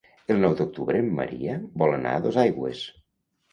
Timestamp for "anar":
1.99-2.17